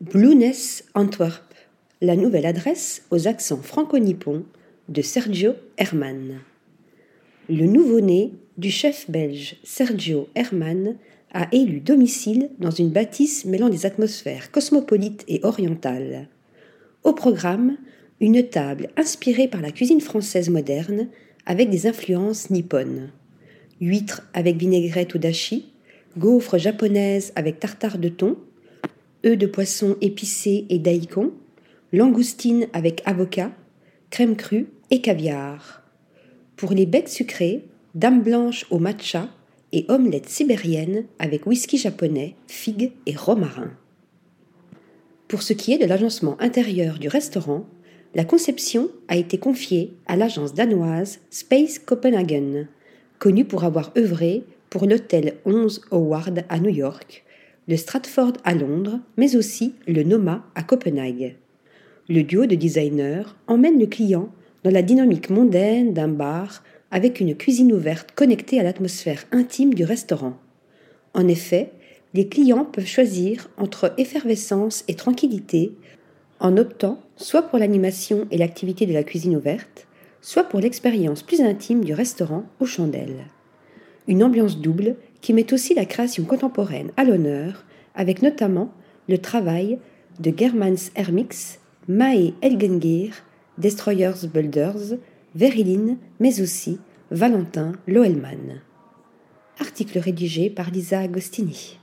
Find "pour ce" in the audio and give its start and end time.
45.28-45.52